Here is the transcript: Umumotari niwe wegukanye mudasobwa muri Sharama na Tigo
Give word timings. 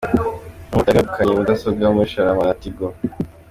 Umumotari 0.65 0.97
niwe 0.97 0.99
wegukanye 1.03 1.31
mudasobwa 1.39 1.85
muri 1.95 2.11
Sharama 2.13 2.43
na 2.47 2.55
Tigo 2.61 2.87